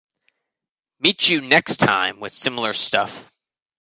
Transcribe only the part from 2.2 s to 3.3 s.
similiar stuff.